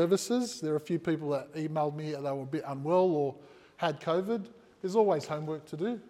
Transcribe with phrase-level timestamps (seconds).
[0.00, 0.62] services.
[0.62, 3.34] There are a few people that emailed me that they were a bit unwell or
[3.76, 4.46] had COVID.
[4.80, 6.00] There's always homework to do.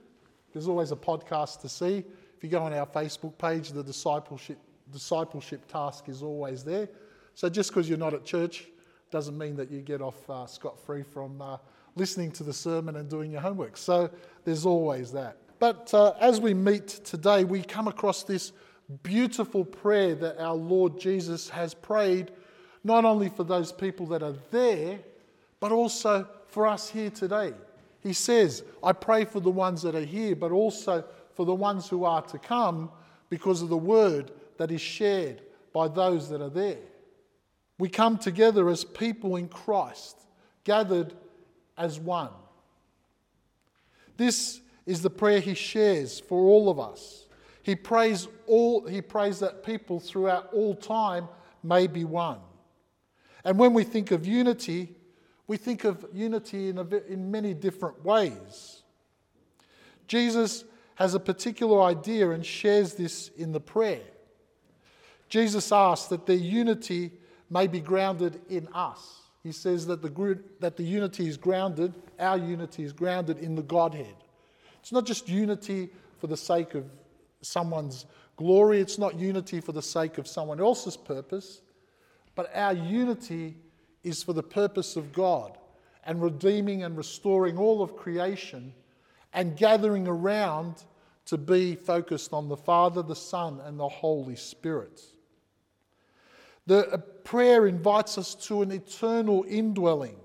[0.53, 2.05] There's always a podcast to see.
[2.37, 4.59] If you go on our Facebook page, the discipleship
[4.93, 6.89] discipleship task is always there.
[7.35, 8.67] So just because you're not at church
[9.11, 11.57] doesn't mean that you get off uh, scot free from uh,
[11.97, 13.77] listening to the sermon and doing your homework.
[13.77, 14.09] So
[14.45, 15.37] there's always that.
[15.59, 18.53] But uh, as we meet today, we come across this
[19.03, 22.31] beautiful prayer that our Lord Jesus has prayed,
[22.83, 24.99] not only for those people that are there,
[25.59, 27.53] but also for us here today.
[28.01, 31.05] He says, I pray for the ones that are here, but also
[31.35, 32.91] for the ones who are to come
[33.29, 36.79] because of the word that is shared by those that are there.
[37.79, 40.19] We come together as people in Christ,
[40.65, 41.15] gathered
[41.79, 42.31] as one.
[44.17, 47.27] This is the prayer he shares for all of us.
[47.63, 51.29] He prays, all, he prays that people throughout all time
[51.63, 52.39] may be one.
[53.45, 54.95] And when we think of unity,
[55.47, 58.83] we think of unity in, a, in many different ways.
[60.07, 60.65] Jesus
[60.97, 64.03] has a particular idea and shares this in the prayer.
[65.29, 67.13] Jesus asks that their unity
[67.49, 69.21] may be grounded in us.
[69.43, 73.63] He says that the, that the unity is grounded, our unity is grounded in the
[73.63, 74.15] Godhead.
[74.81, 76.85] It's not just unity for the sake of
[77.41, 81.63] someone's glory, it's not unity for the sake of someone else's purpose,
[82.41, 83.55] but our unity
[84.03, 85.59] is for the purpose of God
[86.05, 88.73] and redeeming and restoring all of creation
[89.35, 90.83] and gathering around
[91.27, 95.03] to be focused on the Father, the Son, and the Holy Spirit.
[96.67, 100.17] The prayer invites us to an eternal indwelling,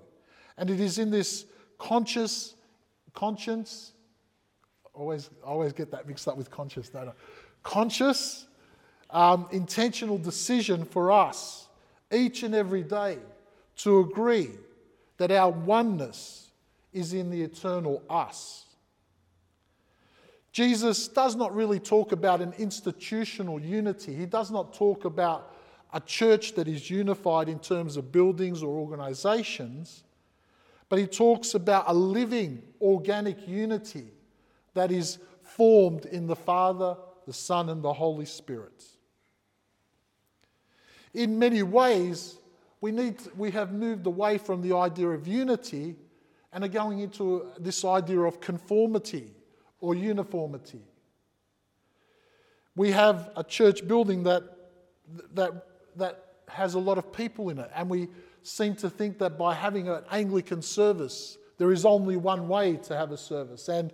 [0.58, 1.45] and it is in this
[1.77, 2.55] conscious
[3.13, 3.91] conscience
[4.93, 7.13] always, always get that mixed up with conscious, don't I?
[7.63, 8.45] Conscious,
[9.09, 11.64] um, intentional decision for us
[12.11, 13.17] each and every day
[13.78, 14.52] to agree
[15.17, 16.50] that our oneness
[16.94, 18.66] is in the eternal us.
[20.52, 24.15] Jesus does not really talk about an institutional unity.
[24.15, 25.54] He does not talk about
[25.94, 30.04] a church that is unified in terms of buildings or organizations,
[30.88, 34.08] but he talks about a living, organic unity
[34.73, 36.95] that is formed in the Father,
[37.26, 38.83] the Son, and the Holy Spirit.
[41.15, 42.37] In many ways,
[42.81, 45.95] we, need, we have moved away from the idea of unity
[46.52, 49.31] and are going into this idea of conformity
[49.80, 50.81] or uniformity.
[52.76, 54.43] We have a church building that,
[55.33, 55.52] that,
[55.95, 58.09] that has a lot of people in it, and we
[58.43, 62.95] seem to think that by having an Anglican service, there is only one way to
[62.95, 63.70] have a service.
[63.70, 63.93] And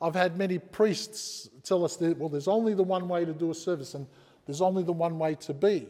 [0.00, 3.50] I've had many priests tell us that, well, there's only the one way to do
[3.50, 4.06] a service and
[4.46, 5.88] there's only the one way to be.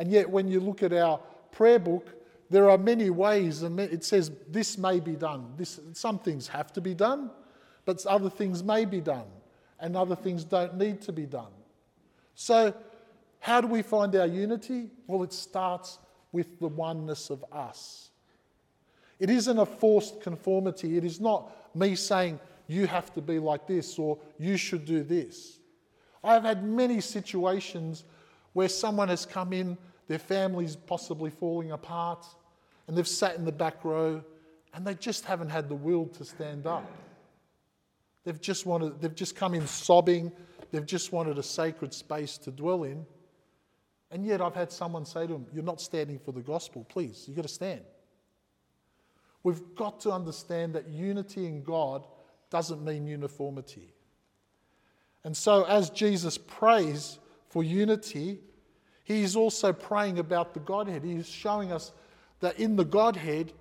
[0.00, 1.20] And yet, when you look at our
[1.52, 2.08] prayer book,
[2.48, 5.52] there are many ways, and it says this may be done.
[5.58, 7.30] This, some things have to be done,
[7.84, 9.26] but other things may be done,
[9.78, 11.52] and other things don't need to be done.
[12.34, 12.72] So,
[13.40, 14.88] how do we find our unity?
[15.06, 15.98] Well, it starts
[16.32, 18.08] with the oneness of us.
[19.18, 20.96] It isn't a forced conformity.
[20.96, 25.02] It is not me saying, you have to be like this or you should do
[25.02, 25.58] this.
[26.24, 28.04] I've had many situations
[28.52, 29.76] where someone has come in,
[30.10, 32.26] their families possibly falling apart,
[32.88, 34.20] and they've sat in the back row
[34.74, 36.84] and they just haven't had the will to stand up.
[38.24, 40.32] They've just wanted, they've just come in sobbing,
[40.72, 43.06] they've just wanted a sacred space to dwell in.
[44.10, 47.26] And yet I've had someone say to them, You're not standing for the gospel, please,
[47.28, 47.82] you've got to stand.
[49.44, 52.04] We've got to understand that unity in God
[52.50, 53.94] doesn't mean uniformity.
[55.22, 58.40] And so, as Jesus prays for unity,
[59.04, 61.02] he is also praying about the Godhead.
[61.02, 61.92] He is showing us
[62.40, 63.52] that in the Godhead,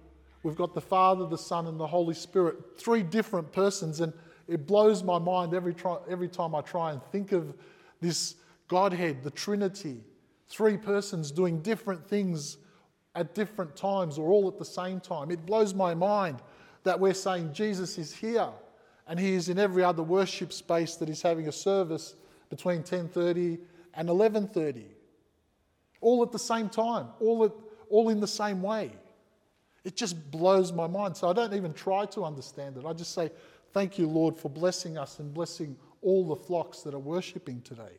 [0.43, 3.99] we've got the Father, the Son, and the Holy Spirit, three different persons.
[3.99, 4.13] And
[4.47, 7.53] it blows my mind every, try, every time I try and think of
[8.01, 8.35] this
[8.67, 10.03] Godhead, the Trinity,
[10.47, 12.57] three persons doing different things
[13.15, 15.31] at different times or all at the same time.
[15.31, 16.41] It blows my mind
[16.83, 18.49] that we're saying Jesus is here
[19.07, 22.15] and he is in every other worship space that is having a service
[22.49, 23.59] between 10:30
[23.95, 24.85] and 11:30
[26.01, 27.51] all at the same time all at,
[27.89, 28.91] all in the same way.
[29.83, 31.17] It just blows my mind.
[31.17, 32.85] So i don't even try to understand it.
[32.85, 33.31] I just say
[33.73, 37.97] thank you lord for blessing us and blessing all the flocks that are worshiping today.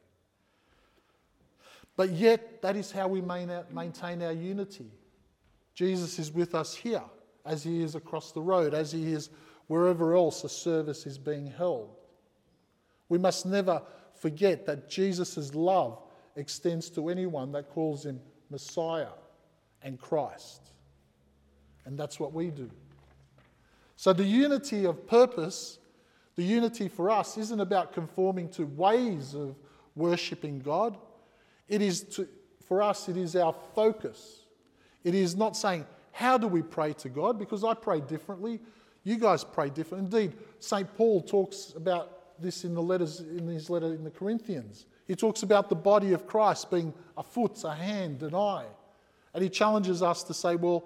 [1.96, 4.90] But yet that is how we maintain our unity.
[5.74, 7.02] Jesus is with us here
[7.44, 9.30] as he is across the road as he is
[9.66, 11.94] wherever else a service is being held.
[13.08, 13.82] We must never
[14.14, 16.02] forget that Jesus' love
[16.36, 19.12] extends to anyone that calls him Messiah
[19.82, 20.70] and Christ.
[21.84, 22.70] And that's what we do.
[23.96, 25.78] So the unity of purpose,
[26.36, 29.56] the unity for us, isn't about conforming to ways of
[29.94, 30.96] worshipping God.
[31.68, 32.28] It is to,
[32.66, 34.44] for us, it is our focus.
[35.04, 37.38] It is not saying, how do we pray to God?
[37.38, 38.60] Because I pray differently.
[39.04, 40.12] You guys pray different.
[40.12, 40.92] Indeed, St.
[40.96, 44.86] Paul talks about this in the letters in his letter in the Corinthians.
[45.10, 48.66] He talks about the body of Christ being a foot, a hand, an eye.
[49.34, 50.84] And he challenges us to say, well,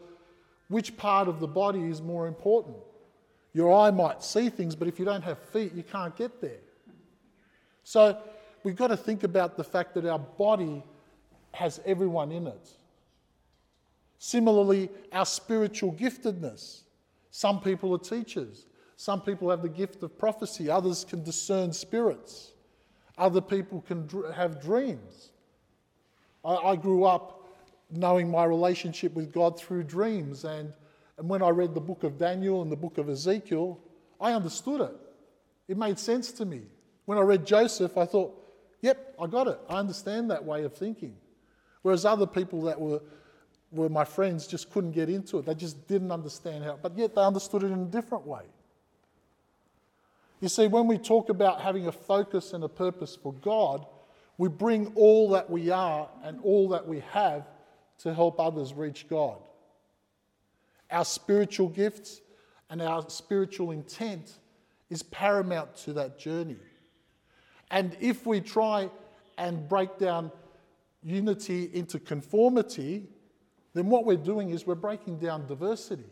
[0.69, 2.79] which part of the body is more important?
[3.53, 6.62] Your eye might see things, but if you don't have feet, you can't get there.
[7.82, 8.17] So
[8.62, 10.82] we've got to think about the fact that our body
[11.53, 12.71] has everyone in it.
[14.19, 16.85] Similarly, our spiritual giftedness.
[17.31, 18.65] Some people are teachers.
[18.97, 20.71] Some people have the gift of prophecy.
[20.71, 22.53] Others can discern spirits.
[23.16, 25.31] Other people can dr- have dreams.
[26.44, 27.46] I, I grew up
[27.90, 30.44] knowing my relationship with God through dreams.
[30.44, 30.72] And,
[31.19, 33.78] and when I read the book of Daniel and the book of Ezekiel,
[34.20, 34.96] I understood it.
[35.69, 36.62] It made sense to me.
[37.05, 38.34] When I read Joseph, I thought,
[38.81, 39.58] yep, I got it.
[39.69, 41.14] I understand that way of thinking.
[41.82, 43.00] Whereas other people that were,
[43.70, 45.46] were my friends just couldn't get into it.
[45.46, 48.44] They just didn't understand how, but yet they understood it in a different way.
[50.44, 53.87] You see, when we talk about having a focus and a purpose for God,
[54.37, 57.46] we bring all that we are and all that we have
[58.00, 59.38] to help others reach God.
[60.91, 62.20] Our spiritual gifts
[62.69, 64.35] and our spiritual intent
[64.91, 66.58] is paramount to that journey.
[67.70, 68.90] And if we try
[69.38, 70.31] and break down
[71.02, 73.08] unity into conformity,
[73.73, 76.05] then what we're doing is we're breaking down diversity.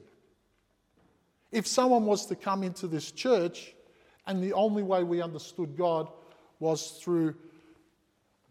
[1.51, 3.75] If someone was to come into this church
[4.27, 6.09] and the only way we understood God
[6.61, 7.35] was through,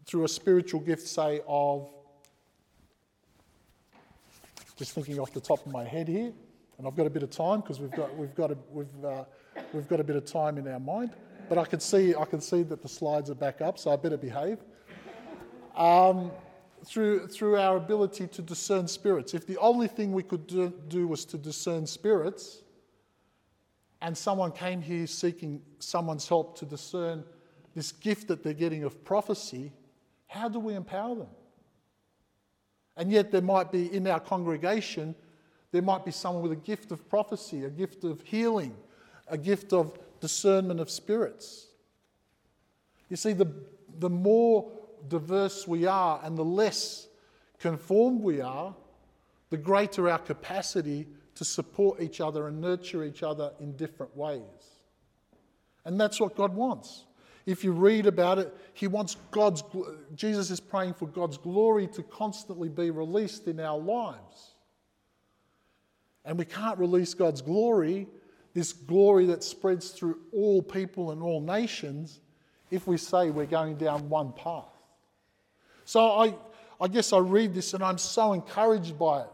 [0.06, 1.88] through a spiritual gift, say, of
[4.76, 6.32] just thinking off the top of my head here,
[6.78, 9.24] and I've got a bit of time because we've got, we've, got a, we've, uh,
[9.72, 11.12] we've got a bit of time in our mind.
[11.48, 13.96] But I can see, I can see that the slides are back up, so I
[13.96, 14.58] better behave.
[15.76, 16.30] Um,
[16.84, 19.34] through, through our ability to discern spirits.
[19.34, 22.62] If the only thing we could do, do was to discern spirits,
[24.02, 27.22] and someone came here seeking someone's help to discern
[27.74, 29.72] this gift that they're getting of prophecy,
[30.26, 31.28] how do we empower them?
[32.96, 35.14] And yet, there might be in our congregation,
[35.70, 38.74] there might be someone with a gift of prophecy, a gift of healing,
[39.28, 41.68] a gift of discernment of spirits.
[43.08, 43.46] You see, the,
[43.98, 44.70] the more
[45.08, 47.06] diverse we are and the less
[47.58, 48.74] conformed we are,
[49.50, 54.42] the greater our capacity to support each other and nurture each other in different ways.
[55.84, 57.04] And that's what God wants.
[57.44, 59.64] If you read about it, he wants God's
[60.14, 64.54] Jesus is praying for God's glory to constantly be released in our lives.
[66.24, 68.06] And we can't release God's glory,
[68.54, 72.20] this glory that spreads through all people and all nations,
[72.70, 74.68] if we say we're going down one path.
[75.84, 76.34] So I,
[76.80, 79.30] I guess I read this and I'm so encouraged by it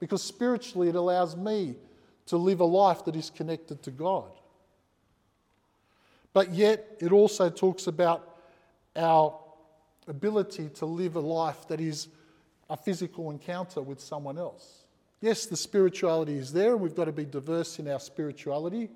[0.00, 1.76] because spiritually it allows me
[2.26, 4.30] to live a life that is connected to God.
[6.32, 8.38] But yet, it also talks about
[8.96, 9.38] our
[10.08, 12.08] ability to live a life that is
[12.68, 14.84] a physical encounter with someone else.
[15.20, 18.88] Yes, the spirituality is there, and we've got to be diverse in our spirituality,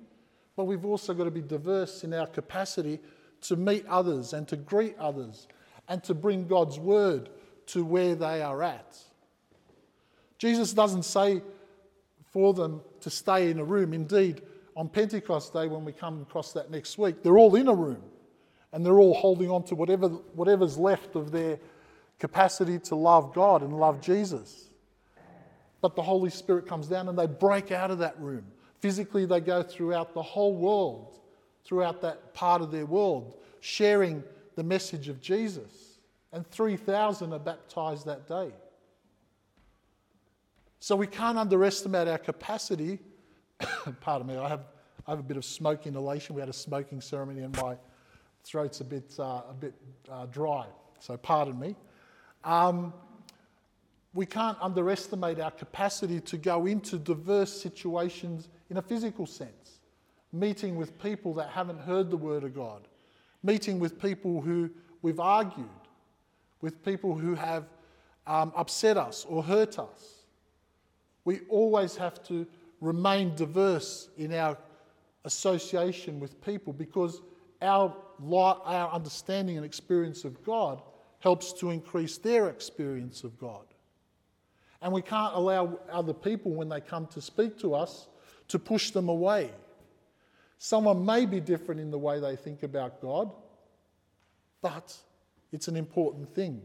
[0.55, 2.99] but we've also got to be diverse in our capacity
[3.41, 5.47] to meet others and to greet others
[5.87, 7.29] and to bring God's word
[7.67, 8.97] to where they are at.
[10.37, 11.41] Jesus doesn't say
[12.31, 13.93] for them to stay in a room.
[13.93, 14.41] Indeed,
[14.75, 18.03] on Pentecost Day, when we come across that next week, they're all in a room
[18.73, 21.57] and they're all holding on to whatever, whatever's left of their
[22.19, 24.69] capacity to love God and love Jesus.
[25.79, 28.43] But the Holy Spirit comes down and they break out of that room.
[28.81, 31.19] Physically, they go throughout the whole world,
[31.63, 34.23] throughout that part of their world, sharing
[34.55, 35.99] the message of Jesus.
[36.33, 38.51] And 3,000 are baptized that day.
[40.79, 42.99] So we can't underestimate our capacity
[44.01, 44.65] pardon me, I have,
[45.07, 46.35] I have a bit of smoke inhalation.
[46.35, 47.77] We had a smoking ceremony and my
[48.43, 49.73] throat's a bit, uh, a bit
[50.11, 50.65] uh, dry,
[50.99, 51.75] so pardon me.
[52.43, 52.93] Um,
[54.13, 59.79] we can't underestimate our capacity to go into diverse situations in a physical sense.
[60.31, 62.87] Meeting with people that haven't heard the Word of God,
[63.43, 64.69] meeting with people who
[65.01, 65.69] we've argued,
[66.61, 67.65] with people who have
[68.27, 70.24] um, upset us or hurt us.
[71.25, 72.47] We always have to
[72.79, 74.57] remain diverse in our
[75.25, 77.21] association with people because
[77.61, 77.95] our,
[78.31, 80.81] our understanding and experience of God
[81.19, 83.65] helps to increase their experience of God.
[84.81, 88.07] And we can't allow other people, when they come to speak to us,
[88.49, 89.49] to push them away.
[90.59, 93.31] Someone may be different in the way they think about God,
[94.61, 94.95] but
[95.51, 96.61] it's an important thing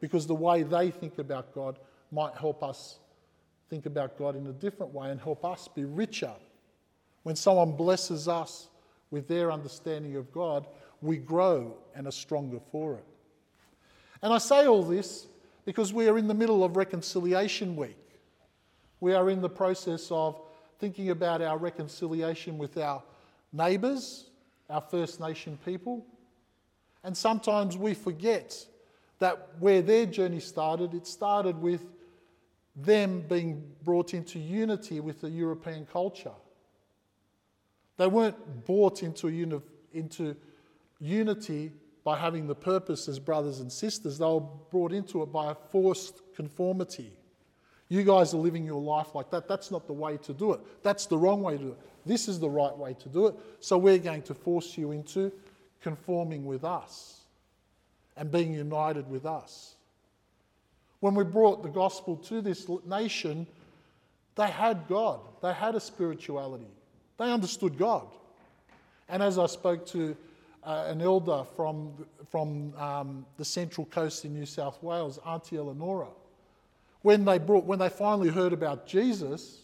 [0.00, 1.78] because the way they think about God
[2.10, 2.98] might help us
[3.68, 6.32] think about God in a different way and help us be richer.
[7.22, 8.68] When someone blesses us
[9.10, 10.66] with their understanding of God,
[11.00, 13.04] we grow and are stronger for it.
[14.22, 15.26] And I say all this
[15.64, 17.98] because we are in the middle of Reconciliation Week.
[19.00, 20.40] We are in the process of
[20.78, 23.02] thinking about our reconciliation with our
[23.52, 24.30] neighbours,
[24.68, 26.06] our First Nation people.
[27.02, 28.66] And sometimes we forget
[29.18, 31.84] that where their journey started, it started with
[32.76, 36.32] them being brought into unity with the European culture.
[37.96, 39.62] They weren't brought into, uni-
[39.92, 40.36] into
[40.98, 45.52] unity by having the purpose as brothers and sisters, they were brought into it by
[45.52, 47.12] a forced conformity.
[47.88, 49.48] You guys are living your life like that.
[49.48, 50.60] That's not the way to do it.
[50.82, 51.78] That's the wrong way to do it.
[52.04, 53.34] This is the right way to do it.
[53.60, 55.32] So we're going to force you into
[55.80, 57.20] conforming with us
[58.16, 59.76] and being united with us.
[61.00, 63.46] When we brought the gospel to this nation,
[64.36, 66.66] they had God, they had a spirituality,
[67.18, 68.06] they understood God.
[69.08, 70.16] And as I spoke to
[70.64, 71.92] uh, an elder from,
[72.30, 76.08] from um, the central coast in New South Wales, Auntie Eleonora,
[77.02, 79.60] when they, brought, when they finally heard about Jesus,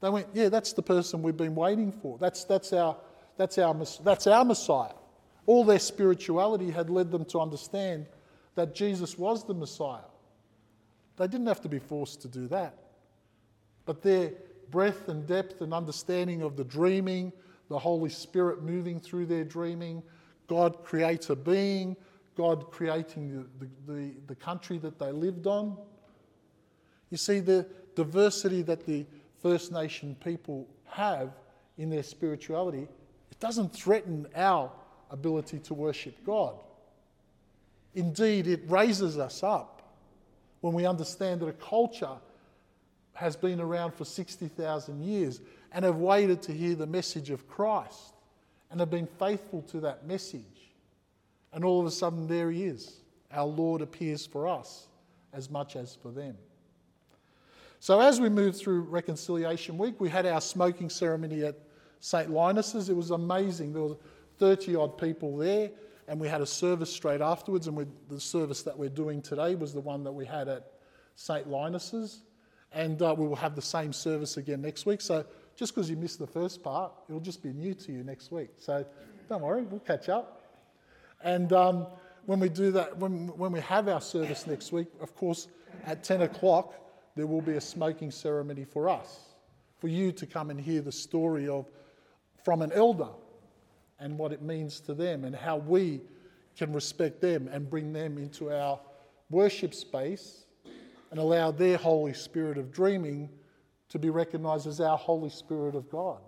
[0.00, 2.18] they went, Yeah, that's the person we've been waiting for.
[2.18, 2.96] That's, that's, our,
[3.36, 4.92] that's, our, that's our Messiah.
[5.46, 8.06] All their spirituality had led them to understand
[8.56, 10.00] that Jesus was the Messiah.
[11.18, 12.78] They didn't have to be forced to do that.
[13.84, 14.32] But their
[14.70, 17.32] breadth and depth and understanding of the dreaming,
[17.68, 20.02] the Holy Spirit moving through their dreaming,
[20.46, 21.96] God creates a being,
[22.36, 25.76] God creating the, the, the, the country that they lived on.
[27.10, 29.04] You see, the diversity that the
[29.42, 31.30] First Nation people have
[31.78, 32.86] in their spirituality,
[33.30, 34.70] it doesn't threaten our
[35.10, 36.54] ability to worship God.
[37.94, 39.77] Indeed, it raises us up
[40.60, 42.16] when we understand that a culture
[43.14, 45.40] has been around for 60,000 years
[45.72, 48.14] and have waited to hear the message of Christ
[48.70, 50.42] and have been faithful to that message.
[51.52, 53.00] And all of a sudden, there he is.
[53.32, 54.86] Our Lord appears for us
[55.32, 56.36] as much as for them.
[57.80, 61.56] So, as we moved through Reconciliation Week, we had our smoking ceremony at
[62.00, 62.30] St.
[62.30, 62.88] Linus's.
[62.88, 63.72] It was amazing.
[63.72, 63.96] There were
[64.38, 65.70] 30 odd people there,
[66.08, 67.66] and we had a service straight afterwards.
[67.66, 70.72] And the service that we're doing today was the one that we had at
[71.16, 71.48] St.
[71.48, 72.22] Linus's.
[72.72, 75.00] And uh, we will have the same service again next week.
[75.00, 75.24] So,
[75.54, 78.50] just because you missed the first part, it'll just be new to you next week.
[78.58, 78.84] So,
[79.28, 80.42] don't worry, we'll catch up.
[81.22, 81.86] And um,
[82.26, 85.48] when we do that, when, when we have our service next week, of course,
[85.84, 86.74] at 10 o'clock,
[87.16, 89.20] there will be a smoking ceremony for us,
[89.78, 91.66] for you to come and hear the story of
[92.44, 93.08] from an elder
[94.00, 96.00] and what it means to them and how we
[96.56, 98.80] can respect them and bring them into our
[99.30, 100.44] worship space
[101.10, 103.28] and allow their Holy Spirit of dreaming
[103.88, 106.20] to be recognized as our Holy Spirit of God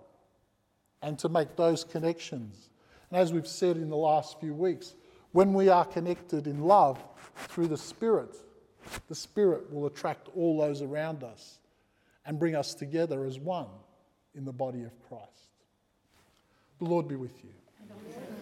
[1.01, 2.69] and to make those connections.
[3.09, 4.95] And as we've said in the last few weeks,
[5.31, 7.03] when we are connected in love
[7.35, 8.35] through the Spirit,
[9.07, 11.59] the Spirit will attract all those around us
[12.25, 13.67] and bring us together as one
[14.35, 15.27] in the body of Christ.
[16.79, 17.51] The Lord be with you.
[17.89, 18.40] Amen.